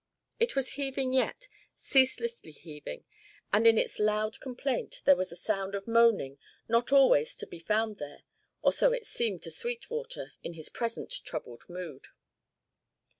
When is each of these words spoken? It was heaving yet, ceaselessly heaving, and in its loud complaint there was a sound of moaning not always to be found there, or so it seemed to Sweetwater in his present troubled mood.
It 0.39 0.55
was 0.55 0.69
heaving 0.81 1.13
yet, 1.13 1.47
ceaselessly 1.75 2.53
heaving, 2.53 3.05
and 3.53 3.67
in 3.67 3.77
its 3.77 3.99
loud 3.99 4.39
complaint 4.39 5.03
there 5.05 5.15
was 5.15 5.31
a 5.31 5.35
sound 5.35 5.75
of 5.75 5.87
moaning 5.87 6.39
not 6.67 6.91
always 6.91 7.35
to 7.35 7.45
be 7.45 7.59
found 7.59 7.99
there, 7.99 8.23
or 8.63 8.73
so 8.73 8.91
it 8.91 9.05
seemed 9.05 9.43
to 9.43 9.51
Sweetwater 9.51 10.33
in 10.41 10.53
his 10.53 10.69
present 10.69 11.11
troubled 11.23 11.69
mood. 11.69 12.07